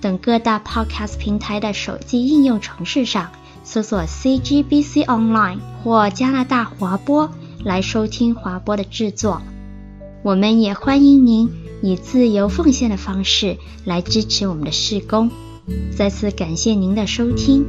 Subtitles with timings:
[0.00, 3.32] 等各大 Podcast 平台的手机应用程式上
[3.64, 7.30] 搜索 CGBC Online 或加拿大华播
[7.64, 9.42] 来收听华播的制作。
[10.22, 11.50] 我们也欢迎您
[11.82, 15.30] 以自由奉献的方式来支持我们的事工。
[15.96, 17.64] 再次感谢您的收听。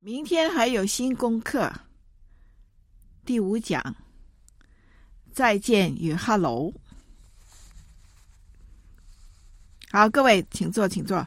[0.00, 1.72] 明天还有新功课。
[3.24, 3.96] 第五讲，
[5.32, 6.72] 再见与 Hello。
[9.90, 11.26] 好，各位请坐，请坐。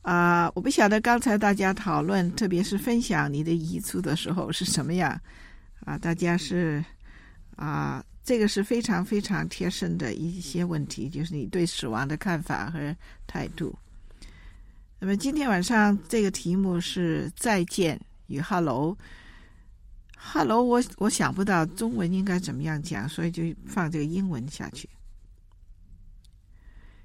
[0.00, 5.18] 啊、我不晓得刚才大家讨论，特别是分享你的遗嘱的时候是什么样
[5.84, 6.82] 啊、大家是
[7.56, 12.96] 啊、这个是非常非常贴身的一些问题，就是你对死亡的看法和
[13.26, 13.74] 态度。
[14.98, 18.96] 那么今天晚上这个题目是再见与 Hello。
[20.16, 24.88] Hello，我我想不到中文应该怎么样讲，所以就放这个英文下去。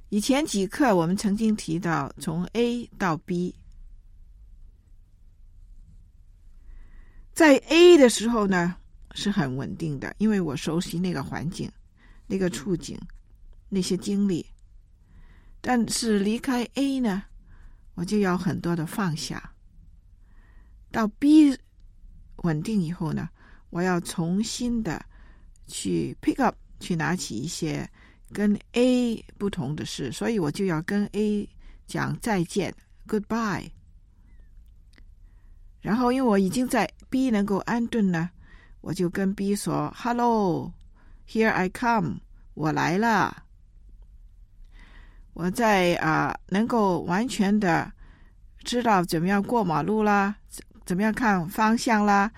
[0.10, 3.56] 以前几课我们曾经提到，从 A 到 B，
[7.34, 8.76] 在 A 的时候呢
[9.14, 11.72] 是很稳定的，因为我熟悉那个环境、
[12.28, 13.00] 那个处境、
[13.70, 14.46] 那些经历。
[15.62, 17.24] 但是离开 A 呢，
[17.94, 19.54] 我就要很多的放下。
[20.92, 21.58] 到 B。
[22.44, 23.28] 稳定以后呢，
[23.70, 25.06] 我要重新的
[25.68, 27.86] 去 pick up，去拿起一些
[28.34, 31.50] 跟 A 不同的事，所以我就要跟 A
[31.88, 32.74] 讲再见
[33.08, 33.70] ，goodbye。
[35.82, 38.30] 然后因为我已经在 B 能够安顿呢，
[38.82, 42.20] 我就跟 B 说：“Hello，here I come，
[42.54, 43.44] 我来了。”
[45.34, 47.92] 我在啊，能够完全的
[48.64, 50.36] 知道怎么样过马路啦。
[50.86, 52.32] 怎么样看方向啦？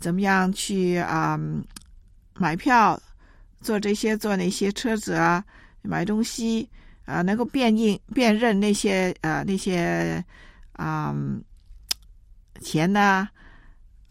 [0.00, 1.62] 怎么样去啊、嗯、
[2.34, 2.98] 买票？
[3.60, 5.44] 坐这些坐那些车子啊？
[5.82, 6.68] 买东西
[7.04, 7.22] 啊？
[7.22, 10.24] 能够辨认辨认那些啊那些
[10.72, 11.42] 啊、嗯、
[12.60, 13.28] 钱呢？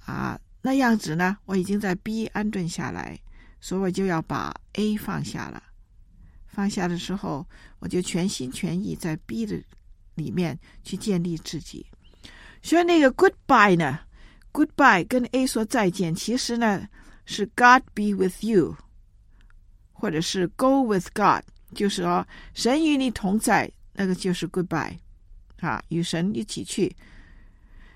[0.06, 1.38] 啊那样子呢？
[1.46, 3.20] 我已经在 B 安顿下来，
[3.62, 5.64] 所以我就要把 A 放下了。
[6.48, 7.46] 放下的时候，
[7.80, 9.62] 我就全心全意在 B 的
[10.16, 11.86] 里面去建立自己。
[12.64, 14.00] 所以那个 goodbye 呢
[14.52, 16.88] ，goodbye 跟 A 说再见，其实呢
[17.26, 18.76] 是 God be with you，
[20.00, 21.44] 或者是 go with God，
[21.74, 24.96] 就是说神与你同在，那个就是 goodbye，
[25.60, 26.96] 啊，与神一起去。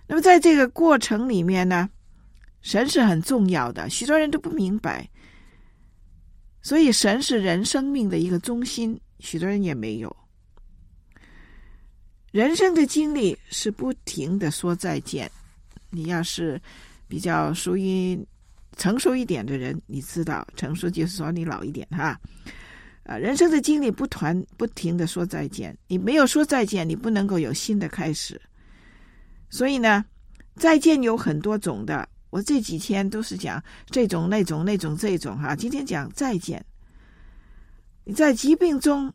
[0.07, 1.89] 那么在这个过程里面呢，
[2.61, 5.07] 神是很重要的，许多人都不明白，
[6.61, 10.13] 所以神是人生命的一个中心，许多人也没有。
[12.31, 15.29] 人生的经历是不停的说再见。
[15.89, 16.59] 你要是
[17.07, 18.17] 比较属于
[18.77, 22.19] 成熟一点的人，你知道，成熟就是说你老一点哈。
[23.03, 28.39] 啊，人生的经历不团不停的说再见，你没有说再见，你不能够有新的开始。
[29.49, 30.05] 所以呢，
[30.55, 32.07] 再见有很多种的。
[32.29, 35.53] 我这几天都是讲这种、那种、那种、这种哈。
[35.55, 36.63] 今天讲再见。
[38.05, 39.11] 你在疾病中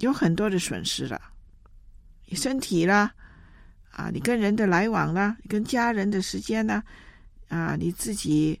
[0.00, 1.18] 有很多的损失了。
[2.26, 3.14] 你身体啦，
[3.90, 6.82] 啊，你跟人的来往啦，跟家人的时间呢，
[7.48, 8.60] 啊，你自己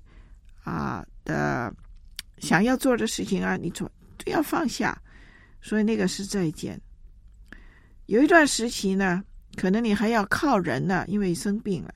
[0.66, 1.72] 啊的
[2.38, 3.88] 想要做的事情啊，你做
[4.18, 5.00] 都要放下，
[5.62, 6.78] 所以那个是再见。
[8.06, 9.22] 有一段时期呢，
[9.56, 11.94] 可能你还要靠人呢，因为生病了，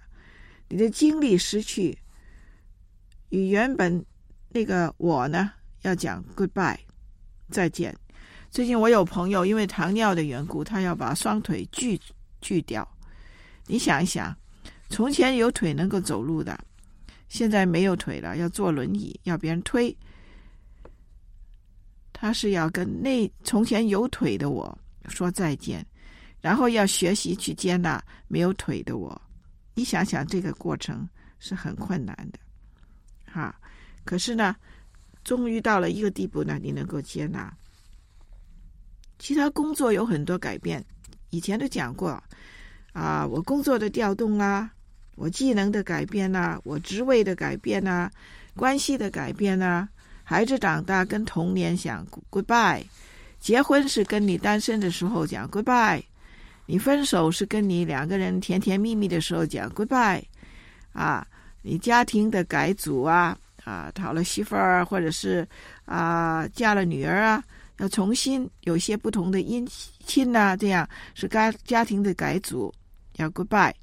[0.69, 1.99] 你的精力失去，
[3.31, 4.05] 与原本
[4.49, 5.51] 那个我呢，
[5.83, 6.79] 要讲 goodbye，
[7.51, 7.95] 再见。
[8.51, 12.01] 最近我有朋友因为糖尿的缘故，他要把双腿锯
[12.41, 12.89] 锯掉。
[13.67, 14.37] 你想一想，
[14.89, 16.59] 从前有腿能够走路的，
[17.31, 19.97] 现在没有腿了，要坐轮椅，要别人推。
[22.13, 24.77] 他是要跟那从前有腿的我
[25.09, 25.87] 说再见，
[26.41, 29.19] 然后要学习去接纳没有腿的我。
[29.75, 32.39] 你想想，这个过程是很困难的，
[33.25, 33.55] 哈。
[34.05, 34.57] 可是呢，
[35.23, 37.51] 终于到了一个地步呢，你能够接纳。
[39.21, 40.85] 其他工作有很多改变，
[41.31, 42.23] 以前都讲过，
[42.93, 44.71] 啊，我工作的调动啊，
[45.21, 48.11] 我技能的改变呐，我职位的改变呐，
[48.57, 49.87] 关系的改变呐，
[50.25, 52.83] 孩子长大跟童年讲 goodbye，
[53.39, 56.03] 结婚是跟你单身的时候讲 goodbye，
[56.65, 60.23] 你分手是跟你两个人甜甜蜜蜜的时候讲 goodbye，
[60.95, 61.27] 啊，
[61.61, 65.47] 你家庭的改组啊，啊，讨了媳妇儿或者是
[65.85, 67.45] 啊嫁了女儿啊，
[67.77, 69.71] 要重新有些不同的姻
[70.07, 72.73] 亲呐，这样是家家庭的改组，
[73.17, 73.75] 要 goodbye。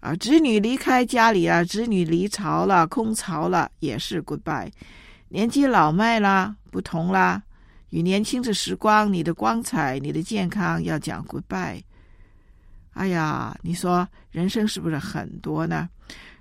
[0.00, 4.70] 啊，子女离开家里啊，子女离巢了，空巢了，也是 goodbye。
[5.28, 7.42] 年纪老迈啦，不同啦，
[7.90, 11.82] 与年轻的时光，你的光彩，你的健康，要讲 goodbye。
[12.94, 15.88] 哎呀，你说人生是不是很多呢？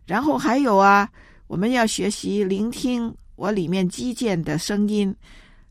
[0.06, 1.08] 然后还有啊，
[1.48, 5.14] 我们要学习聆听我里面肌腱的声音，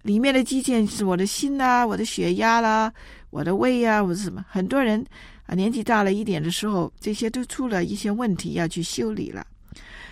[0.03, 2.93] 里面的肌腱是我的心呐、我的血压啦，
[3.31, 4.45] 我的胃呀、我是什么？
[4.49, 5.05] 很多人。
[5.47, 9.47] 啊，年纪大了一点的时候，这些都出了一些问题，要去修理了。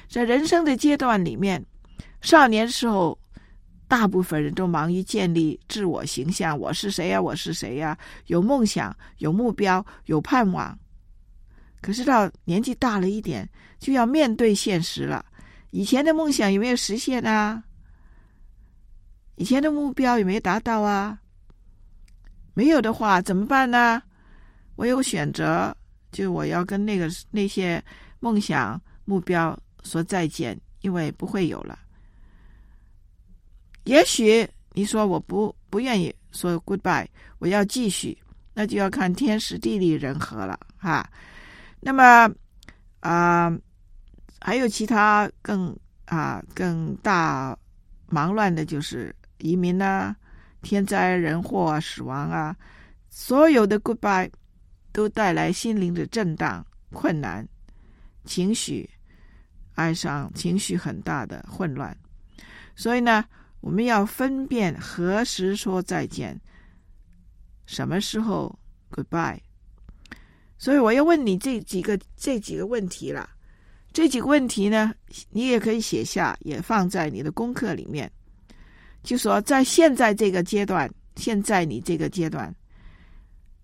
[0.09, 1.63] 在人生的阶段里面，
[2.23, 3.19] 少年时候，
[3.87, 7.21] 大部分人都忙于建立自我形象，我是谁呀？
[7.21, 7.99] 我是谁呀？
[8.29, 10.79] 有梦想，有目标，有盼望。
[11.83, 13.47] 可是到年纪大了一点，
[13.79, 15.23] 就要面对现实了。
[15.71, 17.63] 以前的梦想有没有实现啊？
[19.35, 21.19] 以前的目标有没有达到啊？
[22.57, 24.03] 没有的话，怎么办呢？
[24.77, 25.77] 我有选择，
[26.11, 27.85] 就我要跟那个那些
[28.19, 31.79] 梦想目标说再见，因为不会有了。
[33.85, 37.07] 也许你说我不不愿意说 goodbye，
[37.41, 38.17] 我要继续，
[38.55, 41.07] 那就要看天时地利人和了哈。
[41.79, 42.27] 那么
[43.01, 43.55] 啊、
[44.41, 45.77] 还有其他更
[46.07, 47.55] 啊更大
[48.09, 50.17] 忙乱的，就是移民啊、
[50.63, 52.57] 天灾人祸啊、死亡啊，
[53.09, 54.31] 所有的 goodbye。
[54.93, 57.47] 都带来心灵的震荡、困难、
[58.25, 58.89] 情绪、
[59.75, 61.95] 哀伤、情绪很大的混乱。
[62.75, 63.23] 所以呢，
[63.61, 66.41] 我们要分辨何时说再见，
[67.67, 68.59] 什么时候
[68.91, 69.39] goodbye。
[70.57, 73.29] 所以我要问你这几个这几个问题了。
[73.93, 74.95] 这几个问题呢，
[75.29, 78.11] 你也可以写下，也放在你的功课里面。
[79.07, 82.53] 就说在现在这个阶段，现在你这个阶段。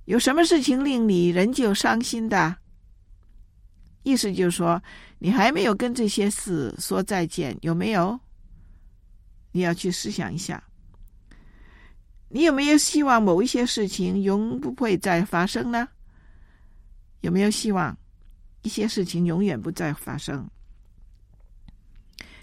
[0.05, 2.57] 有什么事情令你仍旧伤心的？
[4.05, 4.81] 意思就是说，
[5.19, 8.19] 你还没有跟这些事说再见，有没有？
[9.51, 10.63] 你要去思想一下。
[12.29, 15.89] 你有没有希望某一些事情永不会再发生呢？
[17.21, 17.97] 有没有希望
[18.63, 20.49] 一些事情永远不再发生？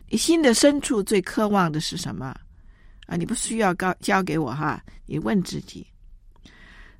[0.09, 2.35] 你心的深处最渴望的是什么？
[3.09, 5.85] 啊，你不需要告交给我哈，你问自己。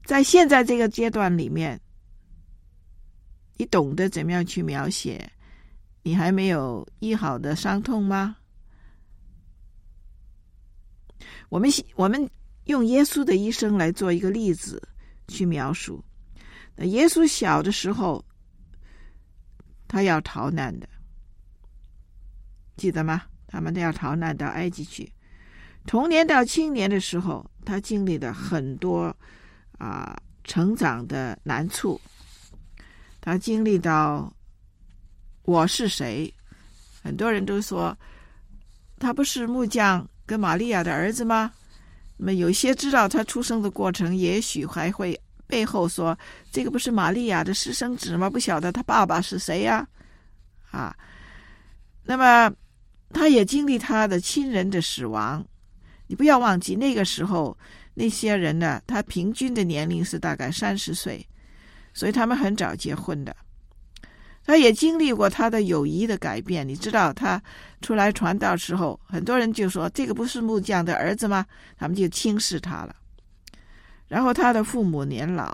[0.03, 1.79] 在现在这个阶段里面，
[3.57, 5.31] 你懂得怎么样去描写
[6.01, 8.35] 你还没有医好的伤痛吗？
[11.49, 12.27] 我们我们
[12.63, 14.81] 用耶稣的一生来做一个例子
[15.27, 16.03] 去描述。
[16.75, 18.25] 那耶稣小的时候，
[19.87, 20.89] 他要逃难的，
[22.77, 23.21] 记得吗？
[23.45, 25.11] 他们都要逃难到埃及去。
[25.89, 29.11] 童年到青年的时候，他经历了很多。
[29.79, 31.99] 啊，成长的难处，
[33.19, 34.31] 他经历到
[35.43, 36.31] 我是谁？
[37.01, 37.97] 很多人都说
[38.99, 41.51] 他不是木匠跟玛利亚的儿子吗？
[42.17, 46.15] 那么有些知道他出生的过程，也许还会背后说
[46.51, 48.29] 这个不是玛利亚的私生子吗？
[48.29, 49.87] 不晓得他爸爸是谁呀？
[50.71, 50.93] 啊，
[52.03, 52.53] 那么
[53.11, 55.43] 他也经历他的亲人的死亡。
[56.09, 57.57] 你不要忘记那个时候。
[57.95, 61.27] 那些人呢，他平均的年龄是大概三十岁，
[61.93, 63.35] 所以他们很早结婚的。
[64.45, 66.65] 他也经历过他的友谊的改变。
[66.65, 67.41] 你知道，他
[67.81, 72.95] 出来传道时候，很多人就说：“这个不是木匠的儿子吗？”他们就轻视他了。
[74.07, 75.53] 然后他的父母年老，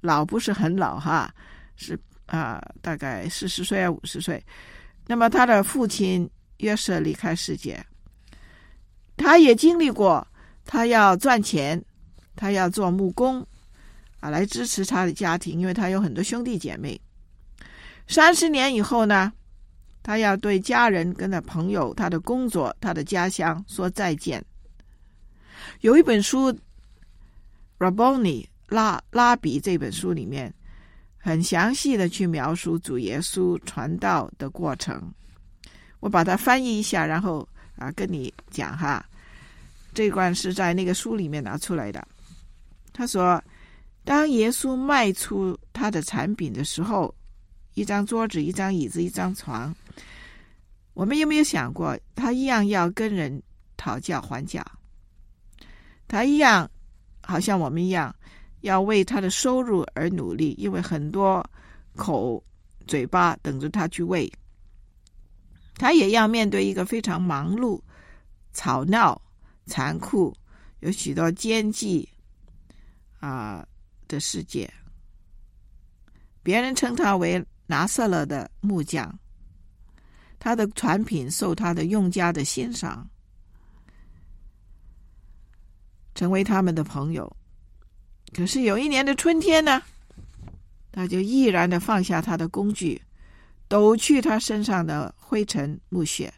[0.00, 1.30] 老不是很老哈，
[1.76, 4.42] 是啊，大概四十岁啊五十岁。
[5.06, 6.26] 那么他的父亲
[6.58, 7.84] 约瑟离开世界，
[9.20, 10.26] 他也经历过。
[10.64, 11.82] 他要赚钱，
[12.36, 13.44] 他要做木工，
[14.20, 17.00] 啊，来支持他的家庭，因为他有很多兄弟姐妹。
[18.06, 19.32] 三十年以后呢，
[20.00, 24.44] 他要对家人、跟他朋友、他的工作、他的家乡说再见。
[25.80, 26.52] 有一本书
[27.78, 30.54] 《Rabboni 拉拉比》这本书里面，
[31.18, 35.12] 很详细的去描述主耶稣传道的过程。
[35.98, 39.04] 我把它翻译一下，然后啊，跟你讲哈。
[39.92, 42.06] 这一段是在那个书里面拿出来的。
[42.92, 43.42] 他说
[44.04, 47.14] ：“当耶稣卖出他的产品的时候，
[47.74, 49.74] 一张桌子、一张椅子、一张床，
[50.94, 53.42] 我们有没有想过，他一样要跟人
[53.76, 54.64] 讨价还价？
[56.08, 56.68] 他一样
[57.22, 58.14] 好像我们一样，
[58.60, 61.44] 要为他的收入而努力，因为很多
[61.94, 62.42] 口
[62.86, 64.30] 嘴巴等着他去喂。
[65.76, 67.80] 他也要面对一个非常忙碌、
[68.52, 69.22] 吵闹、
[69.70, 70.36] 残酷、
[70.80, 72.06] 有许多奸计
[73.20, 73.64] 啊
[74.08, 74.68] 的世界。
[76.42, 79.08] 别人称他为拿撒勒的木匠，
[80.40, 83.08] 他的产品受他的用家的欣赏，
[86.14, 87.36] 成为他们的朋友。
[88.34, 89.80] 可是有一年的春天呢，
[90.90, 93.00] 他就毅然的放下他的工具。
[93.68, 96.34] 抖去他身上的灰尘木屑，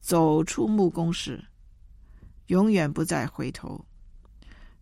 [0.00, 1.40] 走出木工室，
[2.46, 3.84] 永远不再回头。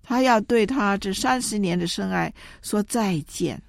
[0.02, 3.62] 他要对他这三十年的深爱说再见。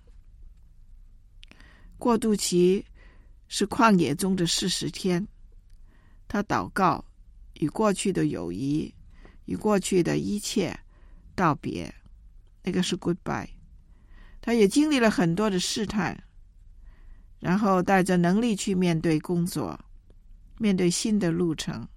[1.98, 2.84] 过渡期
[3.48, 5.28] 是旷野中的四十天，
[6.28, 7.04] 他祷告，
[7.60, 8.94] 与过去的友谊，
[9.46, 10.78] 与过去的一切
[11.36, 11.94] 道别，
[12.64, 13.50] 那个是 goodbye。
[14.42, 16.22] 他也经历了很多的试探。
[17.40, 19.80] 然后带着能力去面对工作，
[20.60, 21.88] 面对新的路程。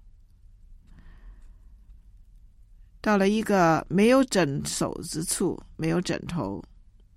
[3.05, 6.59] 到了一个没有枕首之处，没有枕头，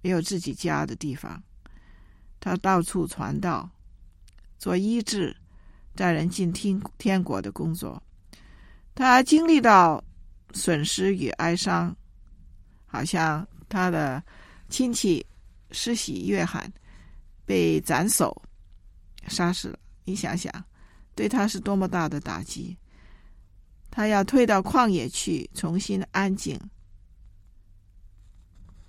[0.02, 1.42] 没有自己家的地方，
[2.38, 3.66] 他到处传道，
[4.58, 5.34] 做医治，
[5.94, 8.02] 带人进天天国的工作。
[8.94, 10.04] 他经历到
[10.52, 11.96] 损失与哀伤，
[12.84, 14.22] 好像他的
[14.68, 15.24] 亲戚
[15.70, 16.70] 施洗约翰。
[17.46, 18.42] 被斩首，
[19.26, 19.78] 杀死了。
[20.04, 20.52] 你想想，
[21.14, 22.76] 对他是多么大的打击。
[23.98, 26.56] 他要退到旷野去，重新安静。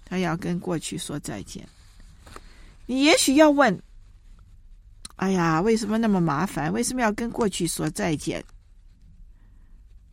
[0.06, 1.68] 他要跟过去说再见。
[2.86, 3.82] 你也许要问：
[5.16, 6.72] 哎呀，为什么那么麻烦？
[6.72, 8.46] 为什么要跟过去说再见？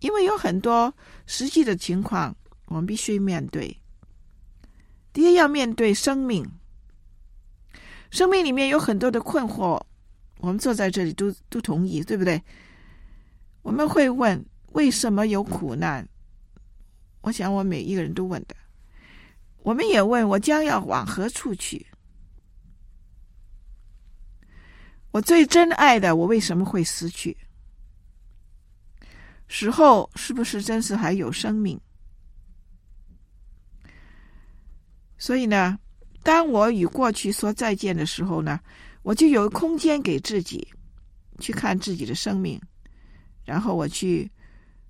[0.01, 0.91] 因为有很多
[1.27, 2.35] 实际的情况，
[2.65, 3.77] 我们必须面对。
[5.13, 6.43] 第一，要面对生命。
[8.11, 9.79] 生命里面有很多的困惑，
[10.39, 12.43] 我们坐在这里都都同意，对不对？
[13.61, 14.43] 我们会问
[14.77, 16.07] 为什么有苦难？
[17.23, 18.55] 我想我每一个人都问的。
[19.63, 21.87] 我们也问我将要往何处去？
[25.13, 27.35] 我最珍爱的，我为什么会失去？
[29.49, 31.81] 死后是不是真是还有生命？
[35.17, 35.79] 所以呢，
[36.23, 38.61] 当我与过去说再见的时候呢，
[39.01, 40.69] 我就有空间给自己
[41.41, 42.61] 去看自己的生命，
[43.43, 44.31] 然后我去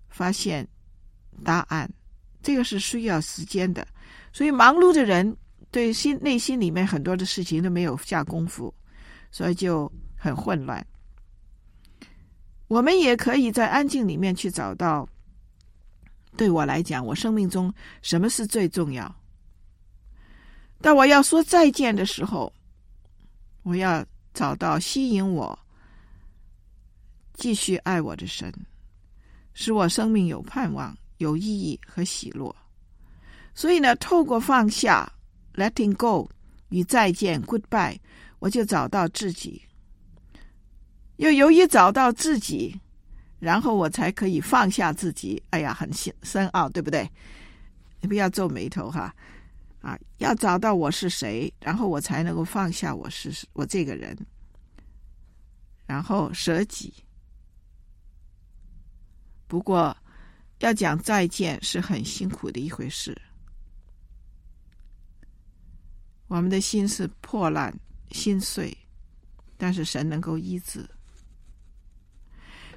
[0.09, 0.67] 发现
[1.45, 1.91] 答案。
[2.43, 3.87] 这个是需要时间的，
[4.33, 5.37] 所以忙碌的人
[5.71, 8.73] 对心内心里面很多的事情都没有下功夫，
[9.33, 10.87] 所以就很混乱。
[12.69, 15.09] 我们也可以在安静里面去找到，
[16.37, 19.13] 对我来讲，我生命中什么是最重要？
[20.81, 22.53] 当我要说再见的时候，
[23.63, 25.59] 我要找到吸引我
[27.35, 28.53] 继续爱我的神，
[29.59, 32.55] 使我生命有盼望、有意义和喜乐。
[33.55, 35.11] 所以呢，透过放下
[35.55, 36.31] （letting go）
[36.69, 37.99] 与再见 （goodbye），
[38.39, 39.63] 我就找到自己。
[41.17, 42.79] 又由于找到自己，
[43.39, 45.43] 然后我才可以放下自己。
[45.49, 47.11] 哎呀，很深深奥，对不对？
[48.03, 49.13] 你不要皱眉头哈。
[49.81, 54.15] 啊，要找到我是谁，然后我才能够放下我是我这个人，
[55.87, 56.93] 然后舍己。
[59.47, 59.97] 不过，
[60.59, 63.17] 要讲再见是很辛苦的一回事。
[66.29, 67.73] 我们的心是破烂、
[68.11, 68.77] 心碎，
[69.57, 70.89] 但是神能够医治。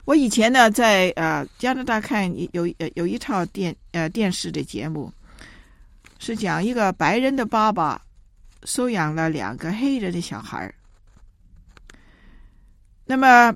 [0.06, 5.12] 我以前呢，在呃加拿大看有有有一套电呃电视的节目。
[6.22, 8.02] 是讲一个白人的爸爸
[8.66, 10.70] 收养了两个黑人的小孩。
[13.06, 13.56] 那么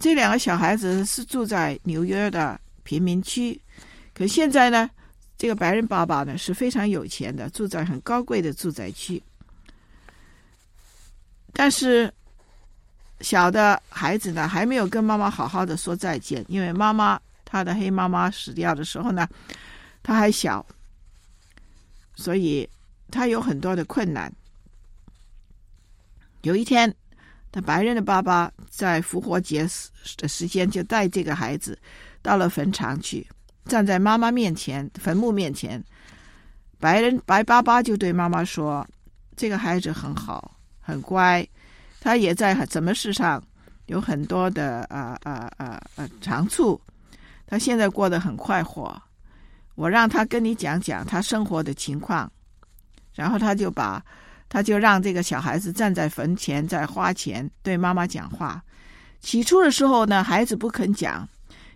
[0.00, 3.60] 这两个小孩子是住在纽约的贫民区，
[4.14, 4.90] 可现在呢，
[5.36, 9.22] 这个白人爸爸呢是非常有钱的，住在很高贵的住宅区。
[11.52, 12.12] 但是
[13.20, 19.28] 小的孩子呢还没有跟妈妈好好的说再见，因为妈妈他的黑妈妈死掉的时候呢，
[20.02, 20.64] 他还小。
[22.16, 22.68] 所以
[23.10, 24.30] 他有很多的困难。
[26.42, 26.94] 有一天，
[27.52, 31.78] 他白人的爸爸在复活节时的时间就带这个孩子
[32.22, 33.26] 到了坟场去，
[33.64, 35.82] 站在妈妈面前，坟墓面前，
[36.78, 38.86] 白人白爸爸就对妈妈说
[39.36, 41.46] ：“这个孩子很好，很乖，
[42.00, 43.42] 他也在什么事上
[43.86, 46.80] 有很多的啊啊啊啊长处，
[47.46, 49.00] 他现在过得很快活。”
[49.76, 52.30] 我让他跟你讲讲他生活的情况，
[53.14, 54.04] 然后他就把，
[54.50, 58.62] 他就让这个小孩子站在坟前，在花前对妈妈讲话。
[59.20, 61.26] 起初的时候呢，孩子不肯讲，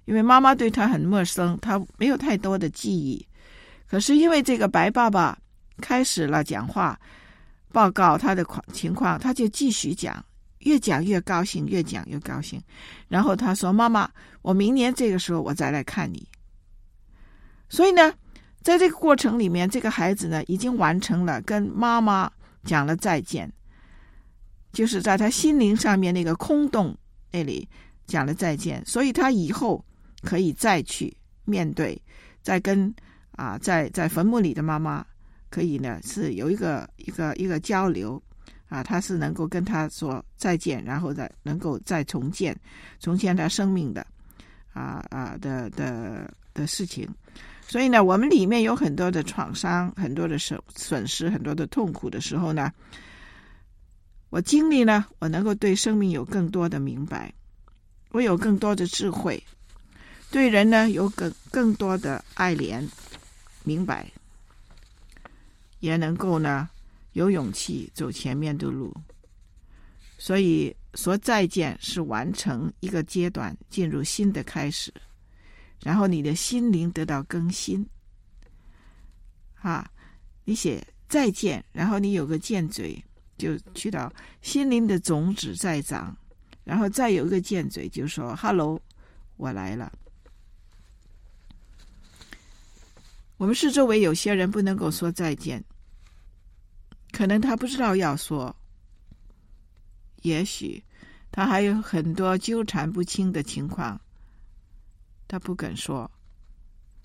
[0.07, 3.27] 因为妈妈对他很陌生，他没有太多的记忆。
[3.87, 5.39] 可是因为这个白爸爸
[5.81, 6.99] 开始了讲话，
[7.71, 10.25] 报告他的情况，他就继续讲，
[10.61, 12.61] 越讲越高兴，越讲越高兴。
[13.09, 14.11] 然后他说：“妈妈，
[14.43, 16.27] 我明年这个时候我再来看你。”
[17.69, 18.13] 所以呢，
[18.63, 22.31] 在这个过程里面，这个孩子呢已经完成了跟妈妈
[22.65, 23.51] 讲了再见，
[24.73, 26.97] 就是在他心灵上面那个空洞
[27.31, 27.69] 那里
[28.07, 29.85] 讲了再见，所以他以后
[30.23, 32.01] 可以再去面对，
[32.43, 32.93] 再跟
[33.33, 35.05] 啊在在坟墓里的妈妈
[35.51, 38.21] 可以呢是有一个一个一个交流
[38.69, 42.59] 啊，他是能够跟他说再见，然后再能够再重建
[42.99, 44.05] 重建他生命的
[44.73, 47.09] 啊啊的的的事情。
[47.67, 52.71] 所以呢，我们里面有很多的创伤，很多的损损失，很多的痛苦的时候呢，
[54.31, 57.33] 我经历呢，我能够对生命有更多的明白，
[58.11, 59.43] 我有更多的智慧，
[60.31, 62.87] 对人呢有更更多的爱怜，
[63.65, 64.07] 明白，
[65.81, 66.69] 也能够呢
[67.15, 68.95] 有勇气走前面的路。
[70.17, 74.93] 所以说再见是完成一个阶段，进入新的开始。
[75.85, 77.87] 然后你的心灵得到更新，
[79.61, 79.89] 啊，
[80.45, 83.05] 你写再见，然后你有个见嘴，
[83.37, 84.11] 就去到
[84.41, 86.17] 心灵的种子在长，
[86.65, 88.81] 然后再有一个见嘴，就说 “hello，
[89.37, 89.93] 我来了”。
[93.37, 95.63] 我们是周围有些人不能够说再见，
[97.13, 98.57] 可能他不知道要说，
[100.23, 100.83] 也许
[101.31, 104.01] 他还有很多纠缠不清的情况。
[105.27, 106.11] 他不肯说，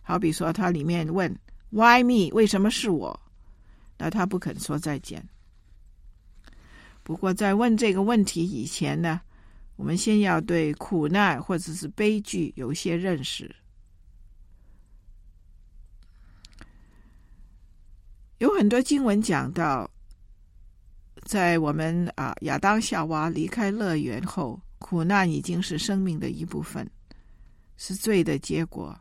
[0.01, 1.33] 好比说他里面问
[1.69, 3.19] “Why me？” 为什么是我？
[3.97, 5.27] 那他不肯说再见。
[7.03, 9.19] 不过在问这个问题以前呢，
[9.75, 13.53] 我们先要对苦难或者是悲剧有些认识。
[18.37, 19.89] 有很多经文讲到，
[21.23, 26.89] 在我们啊亚当夏娃离开乐园后，苦难已经是生命的一部分。
[27.79, 28.93] 是罪的结果。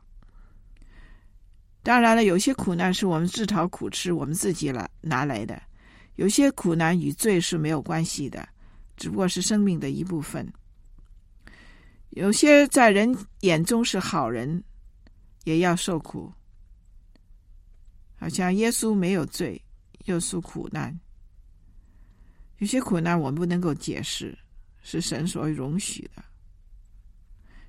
[1.83, 5.57] 当然了，有些苦难是我们自讨苦吃，我们自己了拿来的；
[6.15, 8.49] 有些苦难与罪是没有关系的，
[8.97, 10.47] 只不过是生命的一部分。
[12.11, 14.63] 有些在人眼中是好人，
[15.43, 16.33] 也要受苦。
[18.17, 19.61] 好像耶稣没有罪，
[20.05, 20.97] 又受苦难。
[22.59, 24.39] 有些苦难我们不能够解释，
[24.83, 26.23] 是神所容许的，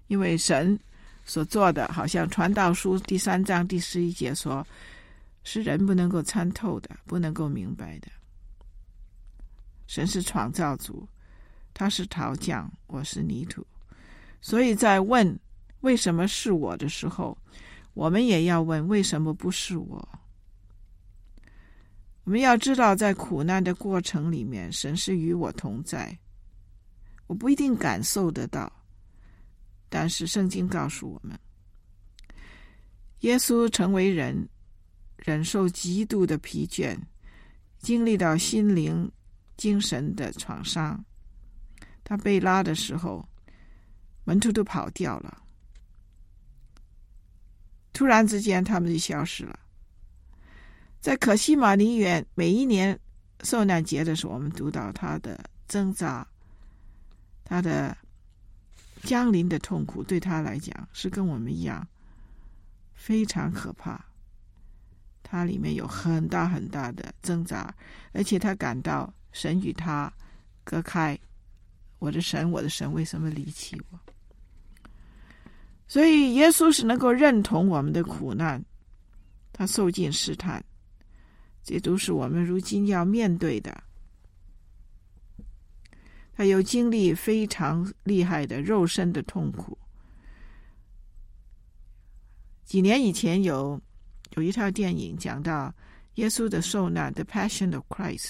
[0.06, 0.80] 因为神。
[1.30, 4.66] 所做的，好像《传道书》第三章第十一节说，
[5.44, 8.08] 是人不能够参透的，不能够明白的。
[9.86, 11.08] 神是创造主，
[11.72, 13.64] 他是陶匠，我是泥土。
[14.42, 15.40] 所以在问
[15.82, 17.38] 为什么是我的时候，
[17.94, 20.10] 我们也要问为什么不是我。
[22.24, 26.18] 我们要知道，在苦难的过程里面，神是与我同在，
[27.28, 28.79] 我不一定感受得到。
[29.90, 31.38] 但是圣经告诉我们，
[33.22, 34.48] 耶稣成为人，
[35.18, 36.96] 忍受极度的疲倦，
[37.80, 39.12] 经历到心灵、
[39.58, 41.04] 精神的创伤。
[42.04, 43.28] 他被拉的时候，
[44.26, 45.42] 门徒都跑掉了。
[47.92, 49.60] 突然之间，他们就消失了。
[51.02, 52.98] 在可西马尼园，每一年
[53.42, 56.28] 受难节的时候，我们读到他的挣扎，
[57.44, 57.98] 他的。
[59.04, 61.88] 降临的痛苦对他来讲是跟我们一样
[62.94, 64.04] 非常可怕，
[65.24, 67.74] 他里面有很大很大的挣扎，
[68.12, 70.12] 而且他感到神与他
[70.64, 71.18] 隔开。
[72.00, 74.00] 我的神，我的神，为什么离弃我？
[75.88, 78.64] 所以耶稣是能够认同我们的苦难，
[79.52, 80.64] 他受尽试探，
[81.64, 83.84] 这都是我们如今要面对的。
[86.40, 89.78] 他有经历非常厉害的肉身的痛苦。
[92.64, 93.78] 几年以前有
[94.38, 95.76] 有一套电影讲到
[96.14, 98.30] 耶稣的受难，《The Passion of Christ》。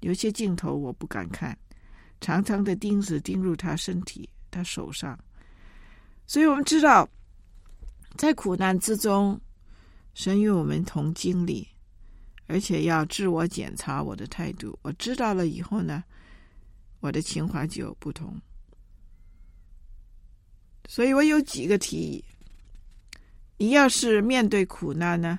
[0.00, 1.56] 有些镜头我不敢看，
[2.20, 5.18] 长长的钉子钉入他身体、他手上。
[6.26, 7.08] 所以我们知道，
[8.18, 9.40] 在苦难之中，
[10.12, 11.66] 神与我们同经历，
[12.46, 14.78] 而且要自我检查我的态度。
[14.82, 16.04] 我知道了以后呢，
[17.00, 18.40] 我的情怀就有不同，
[20.86, 22.24] 所以我有几个提议。
[23.56, 25.38] 你要是面对苦难呢，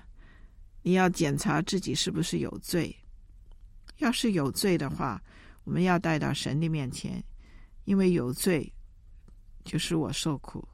[0.82, 2.96] 你要检查自己是不是有罪。
[3.98, 5.22] 要是有罪的话，
[5.64, 7.24] 我们要带到神的面前，
[7.86, 8.72] 因为有罪
[9.64, 10.68] 就是我受苦。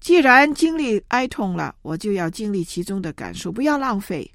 [0.00, 4.30] 既然经历哀痛了，我就要经历其中的感受，不要浪费。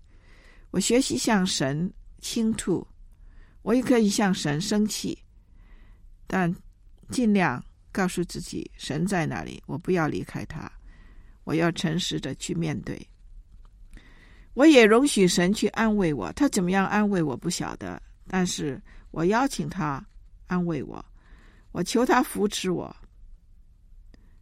[0.71, 2.87] 我学习向神倾吐，
[3.69, 5.15] 我也可以向神生气，
[6.25, 6.51] 但
[7.11, 10.67] 尽量告诉自己，神在哪里，我不要离开他，
[11.43, 12.99] 我要诚实的去面对。
[14.55, 20.03] 我也容许神去安慰我，他怎么样安慰我不晓得，但是我邀请他
[20.47, 21.05] 安慰我，
[21.71, 22.95] 我求他扶持我。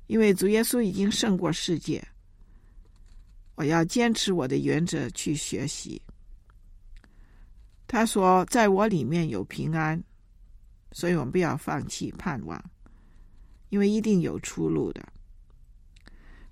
[0.05, 2.01] 因为主耶稣已经胜过世界，
[3.55, 6.01] 我要坚持我的原则去学习。
[7.87, 10.03] 他说，在我里面有平安，
[10.91, 12.61] 所以我们不要放弃盼望，
[13.69, 15.01] 因为一定有出路的。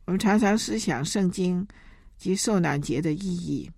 [0.06, 1.68] 我们常常思想圣经
[2.18, 3.70] 及受难节的意义，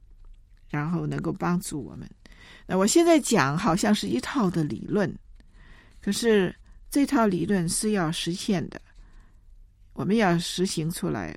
[0.70, 2.08] 然后能够帮助我们。
[2.68, 5.12] 那我现在讲好像是一套的理论，
[6.02, 6.56] 可是
[6.90, 8.80] 这套理论是要实现的。
[9.94, 11.36] 我们要实行出来，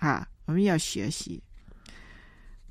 [0.00, 1.42] 啊，我们要学习。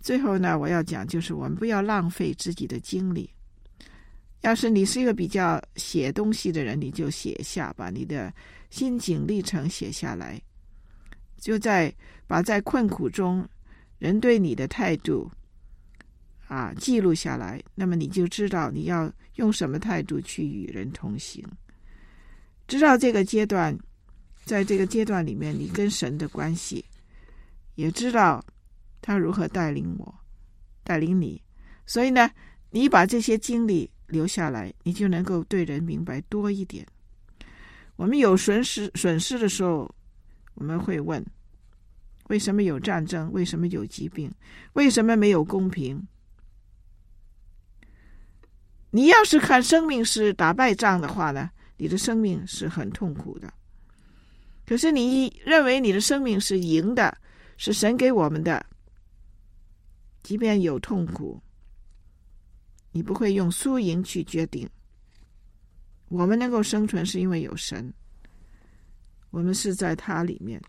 [0.03, 3.27] 最后呢，我要讲就是，我们不要浪费自己的精力。
[4.41, 8.31] 要是你是一个比较写东西的人，你就写下，把你的
[8.69, 10.39] 心境历程写下来，
[11.37, 11.91] 就在
[12.27, 13.43] 把在困苦中
[13.97, 15.31] 人对你的态度
[16.47, 21.43] 啊记录下来，那么你就知道你要用什么态度去与人同行。
[22.67, 23.75] 知道这个阶段。
[24.45, 26.83] 在这个阶段里面，你跟神的关系，
[27.75, 28.43] 也知道
[29.03, 30.15] 他如何带领我，
[30.83, 31.39] 带领你。
[31.85, 32.31] 所以呢，
[32.69, 36.87] 你把这些经历留下来，你就能够对人明白多一点。
[37.97, 39.93] 我们有损失损失的时候，
[40.53, 41.23] 我们会问：
[42.29, 43.29] 为什么有战争？
[43.33, 44.31] 为什么有疾病？
[44.73, 46.07] 为什么没有公平？
[48.91, 53.53] 你要是看生命是打败仗的话呢，你的生命是很痛苦的。
[54.65, 57.17] 可是你认为你的生命是赢的，
[57.57, 58.65] 是神给我们的，
[60.23, 61.39] 即便有痛苦，
[62.91, 64.67] 你不会用输赢去决定。
[66.07, 67.93] 我们能够生存是因为有神，
[69.31, 70.61] 我们是在他里面。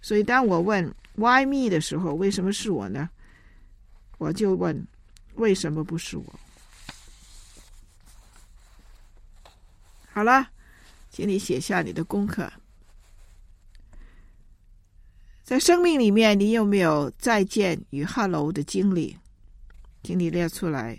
[0.00, 0.84] 所以当我问
[1.14, 3.08] “Why me” 的时候，为什么是我呢？
[4.18, 4.86] 我就问
[5.34, 6.40] 为什么不是我？
[10.10, 10.50] 好了，
[11.08, 12.52] 请你写下你的功课。
[15.52, 19.18] 在生命里面，你有没有再见与 hello 的经历？
[20.02, 20.98] 请你列出来。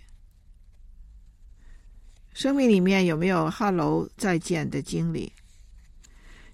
[2.35, 5.33] 生命里面有没有 hello 再见的经历？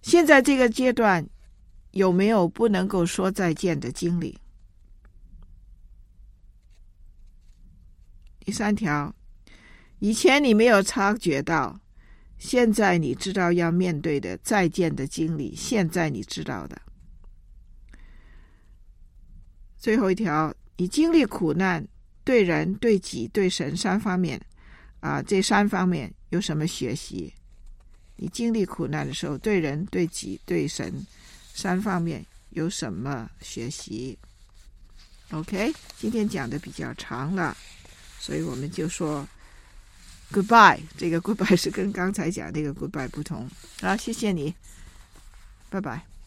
[0.01, 1.27] 现在这个阶段
[1.91, 4.39] 有没有不能够说再见的经历？
[8.39, 9.13] 第三条，
[9.99, 11.77] 以前你没有察觉到，
[12.37, 16.81] 现在你知道要面对的再见的经历，现在你知道的。
[19.79, 21.83] 最后一条，你经历苦难，
[22.23, 24.39] 对人、对己、对神三方面，
[24.99, 27.33] 啊，这三方面有什么学习？
[28.17, 30.93] 你经历苦难的时候，对人、对己、对神
[31.53, 34.19] 三方面有什么学习
[35.31, 37.55] ？OK，今天讲的比较长了，
[38.19, 39.25] 所以我们就说
[40.33, 40.81] Goodbye。
[40.97, 43.49] 这个 Goodbye 是跟刚才讲那个 Goodbye 不同。
[43.81, 44.53] 好，谢谢你，
[45.69, 46.18] 拜拜。